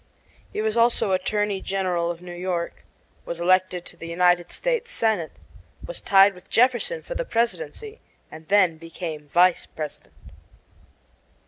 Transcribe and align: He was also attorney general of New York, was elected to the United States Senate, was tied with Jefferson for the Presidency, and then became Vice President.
He 0.51 0.63
was 0.63 0.77
also 0.77 1.11
attorney 1.11 1.61
general 1.61 2.09
of 2.09 2.23
New 2.23 2.33
York, 2.33 2.85
was 3.23 3.39
elected 3.39 3.85
to 3.85 3.95
the 3.95 4.07
United 4.07 4.49
States 4.51 4.89
Senate, 4.89 5.33
was 5.85 6.01
tied 6.01 6.33
with 6.33 6.49
Jefferson 6.49 7.03
for 7.03 7.13
the 7.13 7.23
Presidency, 7.23 7.99
and 8.31 8.47
then 8.47 8.77
became 8.79 9.27
Vice 9.27 9.67
President. 9.67 10.15